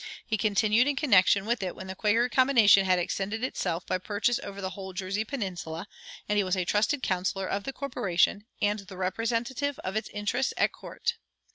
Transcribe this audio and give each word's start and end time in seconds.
He 0.25 0.35
continued 0.35 0.87
in 0.87 0.95
connection 0.95 1.45
with 1.45 1.61
it 1.61 1.75
when 1.75 1.85
the 1.85 1.93
Quaker 1.93 2.27
combination 2.27 2.85
had 2.85 2.97
extended 2.97 3.43
itself 3.43 3.85
by 3.85 3.99
purchase 3.99 4.39
over 4.41 4.59
the 4.59 4.71
whole 4.71 4.93
Jersey 4.93 5.23
peninsula, 5.23 5.87
and 6.27 6.37
he 6.39 6.43
was 6.43 6.57
a 6.57 6.65
trusted 6.65 7.03
counselor 7.03 7.45
of 7.45 7.65
the 7.65 7.71
corporation, 7.71 8.47
and 8.63 8.79
the 8.79 8.97
representative 8.97 9.77
of 9.83 9.95
its 9.95 10.09
interests 10.09 10.55
at 10.57 10.71
court. 10.71 11.17